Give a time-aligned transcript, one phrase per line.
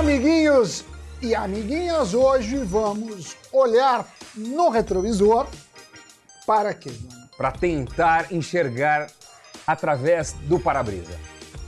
[0.00, 0.82] Amiguinhos
[1.20, 5.46] e amiguinhas, hoje vamos olhar no retrovisor
[6.46, 6.90] para quê?
[7.36, 9.08] Para tentar enxergar
[9.66, 11.12] através do para-brisa.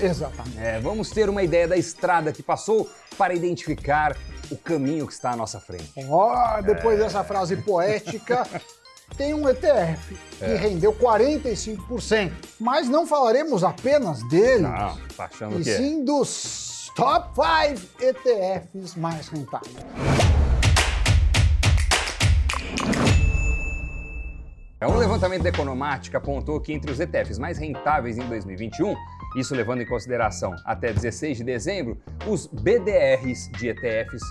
[0.00, 0.56] Exatamente.
[0.58, 4.16] É, vamos ter uma ideia da estrada que passou para identificar
[4.50, 5.92] o caminho que está à nossa frente.
[6.08, 8.46] Ó, depois dessa frase poética,
[9.18, 12.32] tem um ETF que rendeu 45%.
[12.58, 15.76] Mas não falaremos apenas dele, Não, tá achando e que é?
[15.76, 19.74] sim dos top 5 ETFs mais rentáveis.
[24.80, 28.94] É, Um levantamento da Economática apontou que entre os ETFs mais rentáveis em 2021,
[29.36, 34.22] isso levando em consideração até 16 de dezembro, os BDRs de ETFs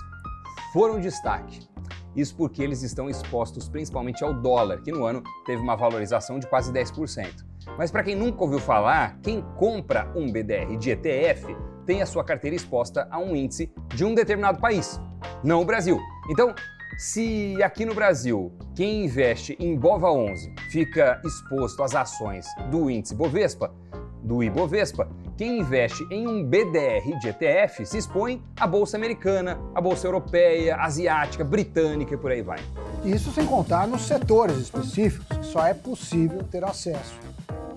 [0.72, 1.68] foram destaque.
[2.16, 6.46] Isso porque eles estão expostos principalmente ao dólar, que no ano teve uma valorização de
[6.46, 7.53] quase 10%.
[7.76, 11.56] Mas para quem nunca ouviu falar, quem compra um BDR de ETF
[11.86, 15.00] tem a sua carteira exposta a um índice de um determinado país,
[15.42, 16.00] não o Brasil.
[16.30, 16.54] Então,
[16.96, 23.14] se aqui no Brasil quem investe em Bova 11 fica exposto às ações do índice
[23.14, 23.74] Bovespa,
[24.22, 29.80] do Ibovespa, quem investe em um BDR de ETF se expõe à bolsa americana, à
[29.80, 32.58] bolsa europeia, asiática, britânica e por aí vai.
[33.04, 37.33] Isso sem contar nos setores específicos, que só é possível ter acesso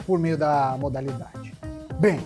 [0.08, 1.54] por meio da modalidade.
[2.00, 2.26] Bem,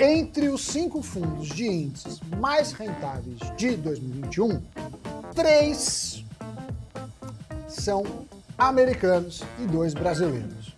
[0.00, 4.60] entre os cinco fundos de índices mais rentáveis de 2021,
[5.32, 6.24] três
[7.68, 8.04] são
[8.58, 10.71] americanos e dois brasileiros.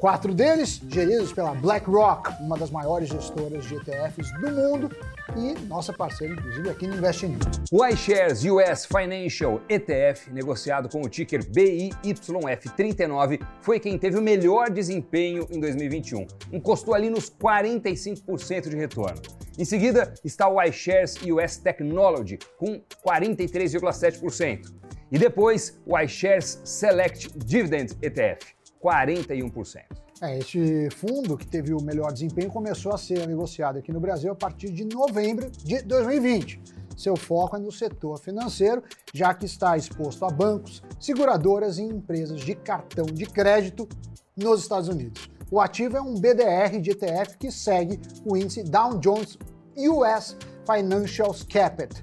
[0.00, 4.90] Quatro deles geridos pela BlackRock, uma das maiores gestoras de ETFs do mundo
[5.36, 7.44] e nossa parceira, inclusive, aqui no Invest News.
[7.70, 14.70] O iShares US Financial ETF, negociado com o ticker BIYF39, foi quem teve o melhor
[14.70, 16.26] desempenho em 2021.
[16.50, 19.20] Encostou ali nos 45% de retorno.
[19.58, 24.80] Em seguida está o iShares US Technology, com 43,7%.
[25.12, 29.82] E depois o iShares Select Dividend ETF, 41%.
[30.22, 34.30] É, este fundo, que teve o melhor desempenho, começou a ser negociado aqui no Brasil
[34.30, 36.60] a partir de novembro de 2020.
[36.96, 38.82] Seu foco é no setor financeiro,
[39.14, 43.88] já que está exposto a bancos, seguradoras e empresas de cartão de crédito
[44.36, 45.30] nos Estados Unidos.
[45.50, 49.38] O ativo é um BDR de ETF que segue o índice Dow Jones
[49.76, 52.02] US Financials Capit.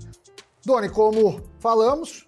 [0.66, 2.27] Doni, como falamos,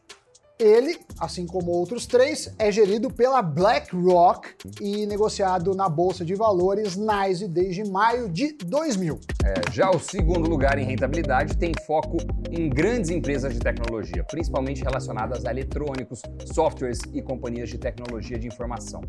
[0.60, 4.50] ele, assim como outros três, é gerido pela BlackRock
[4.82, 9.20] e negociado na Bolsa de Valores NYSE desde maio de 2000.
[9.46, 12.18] É, já o segundo lugar em rentabilidade tem foco
[12.52, 16.22] em grandes empresas de tecnologia, principalmente relacionadas a eletrônicos,
[16.54, 19.02] softwares e companhias de tecnologia de informação.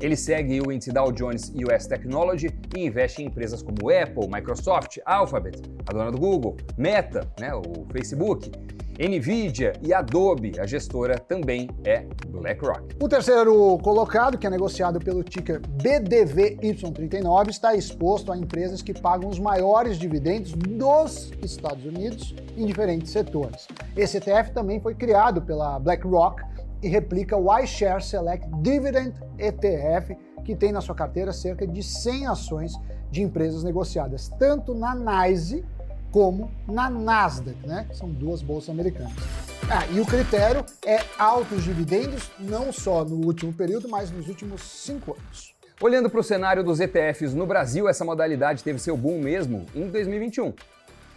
[0.00, 4.98] Ele segue o índice Dow Jones US Technology e investe em empresas como Apple, Microsoft,
[5.04, 8.50] Alphabet, a dona do Google, Meta, né, o Facebook,
[8.98, 12.96] Nvidia e Adobe, a gestora também é BlackRock.
[13.02, 19.28] O terceiro colocado, que é negociado pelo ticker BDVY39, está exposto a empresas que pagam
[19.28, 23.66] os maiores dividendos dos Estados Unidos em diferentes setores.
[23.96, 26.42] Esse ETF também foi criado pela BlackRock
[26.82, 32.26] e replica o iShares Select Dividend ETF, que tem na sua carteira cerca de 100
[32.26, 32.72] ações
[33.10, 35.64] de empresas negociadas tanto na NYSE
[36.14, 37.88] como na Nasdaq, né?
[37.92, 39.12] São duas bolsas americanas.
[39.68, 44.62] Ah, e o critério é altos dividendos, não só no último período, mas nos últimos
[44.62, 45.52] cinco anos.
[45.80, 49.88] Olhando para o cenário dos ETFs no Brasil, essa modalidade teve seu boom mesmo em
[49.88, 50.54] 2021.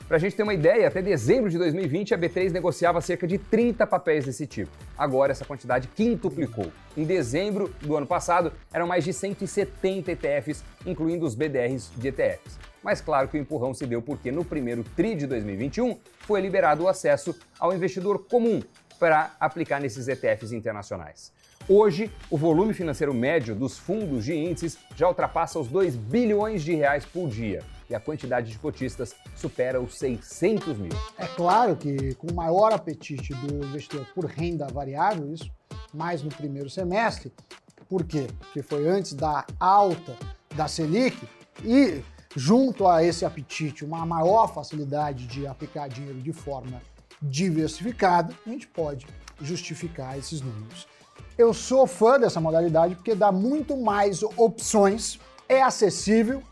[0.08, 3.38] Para a gente ter uma ideia, até dezembro de 2020 a B3 negociava cerca de
[3.38, 4.72] 30 papéis desse tipo.
[4.98, 6.72] Agora essa quantidade quintuplicou.
[6.96, 12.58] Em dezembro do ano passado eram mais de 170 ETFs, incluindo os BDRs de ETFs.
[12.82, 16.84] Mas claro que o empurrão se deu porque no primeiro TRI de 2021 foi liberado
[16.84, 18.64] o acesso ao investidor comum
[18.98, 21.34] para aplicar nesses ETFs internacionais.
[21.68, 26.74] Hoje, o volume financeiro médio dos fundos de índices já ultrapassa os 2 bilhões de
[26.74, 30.92] reais por dia e a quantidade de cotistas supera os 600 mil.
[31.18, 35.52] É claro que com maior apetite do investidor por renda variável, isso
[35.94, 37.32] mais no primeiro semestre,
[37.90, 38.28] por quê?
[38.40, 40.16] Porque foi antes da alta
[40.56, 41.18] da Selic
[41.64, 42.02] e
[42.36, 46.82] junto a esse apetite, uma maior facilidade de aplicar dinheiro de forma
[47.22, 49.08] diversificada, a gente pode
[49.42, 50.88] justificar esses números.
[51.38, 56.44] Eu sou fã dessa modalidade porque dá muito mais opções, é acessível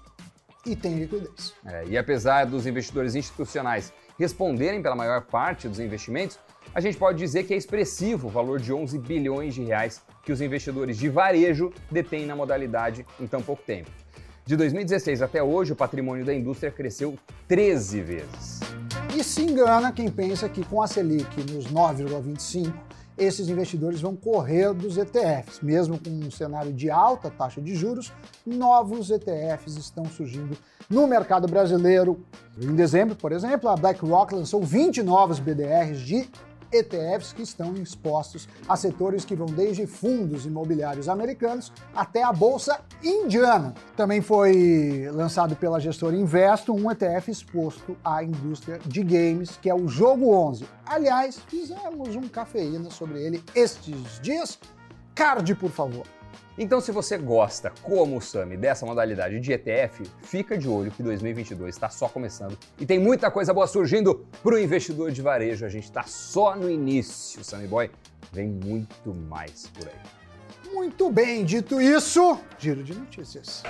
[0.66, 1.54] e tem liquidez.
[1.66, 6.40] É, e apesar dos investidores institucionais responderem pela maior parte dos investimentos,
[6.74, 10.32] a gente pode dizer que é expressivo o valor de 11 bilhões de reais que
[10.32, 13.92] os investidores de varejo detêm na modalidade em tão pouco tempo.
[14.46, 18.60] De 2016 até hoje, o patrimônio da indústria cresceu 13 vezes.
[19.16, 22.74] E se engana quem pensa que com a Selic nos 9,25,
[23.18, 25.62] esses investidores vão correr dos ETFs.
[25.62, 28.12] Mesmo com um cenário de alta taxa de juros,
[28.46, 30.58] novos ETFs estão surgindo
[30.90, 32.26] no mercado brasileiro.
[32.60, 36.30] Em dezembro, por exemplo, a BlackRock lançou 20 novos BDRs de
[36.72, 42.80] ETFs que estão expostos a setores que vão desde fundos imobiliários americanos até a bolsa
[43.04, 43.74] indiana.
[43.96, 49.76] Também foi lançado pela gestora Investo um ETF exposto à indústria de games, que é
[49.76, 50.66] o Jogo 11.
[50.86, 54.60] Aliás, fizemos um cafeína sobre ele estes dias.
[55.14, 56.06] Card, por favor.
[56.58, 61.04] Então, se você gosta, como o Sami, dessa modalidade de ETF, fica de olho que
[61.04, 65.66] 2022 está só começando e tem muita coisa boa surgindo para o investidor de varejo.
[65.66, 67.92] A gente está só no início, Sami Boy.
[68.32, 70.74] Vem muito mais por aí.
[70.74, 73.64] Muito bem, dito isso, giro de notícias.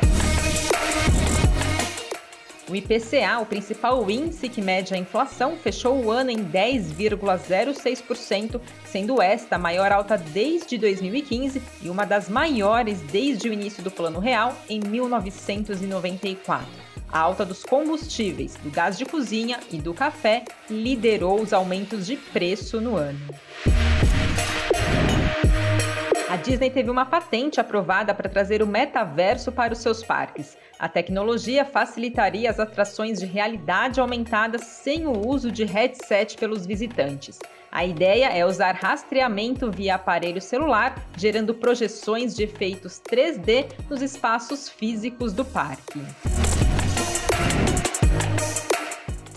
[2.67, 9.21] O IPCA, o principal índice que mede a inflação, fechou o ano em 10,06%, sendo
[9.21, 14.19] esta a maior alta desde 2015 e uma das maiores desde o início do Plano
[14.19, 16.65] Real, em 1994.
[17.07, 22.17] A alta dos combustíveis, do gás de cozinha e do café liderou os aumentos de
[22.17, 23.19] preço no ano.
[26.35, 30.57] A Disney teve uma patente aprovada para trazer o metaverso para os seus parques.
[30.77, 37.39] A tecnologia facilitaria as atrações de realidade aumentada sem o uso de headset pelos visitantes.
[37.71, 44.67] A ideia é usar rastreamento via aparelho celular, gerando projeções de efeitos 3D nos espaços
[44.67, 46.01] físicos do parque.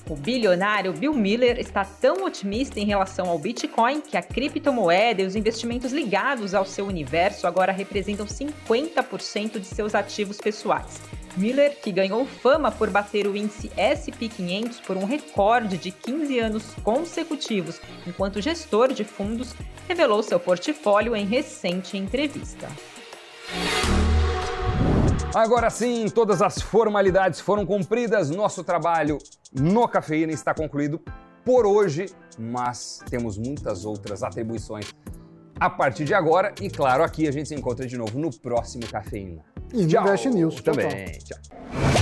[0.08, 5.26] O bilionário Bill Miller está tão otimista em relação ao Bitcoin que a criptomoeda e
[5.26, 10.98] os investimentos ligados ao seu universo agora representam 50% de seus ativos pessoais.
[11.36, 16.64] Miller, que ganhou fama por bater o índice SP500 por um recorde de 15 anos
[16.82, 19.54] consecutivos enquanto gestor de fundos,
[19.86, 22.66] revelou seu portfólio em recente entrevista.
[25.34, 29.18] Agora sim, todas as formalidades foram cumpridas, nosso trabalho
[29.52, 31.00] no Cafeína está concluído
[31.44, 32.06] por hoje,
[32.38, 34.90] mas temos muitas outras atribuições
[35.60, 38.86] a partir de agora e claro, aqui a gente se encontra de novo no próximo
[38.86, 39.44] Cafeína.
[39.72, 40.62] E no Invest News.
[40.62, 41.18] Também.
[41.18, 41.97] Tchau.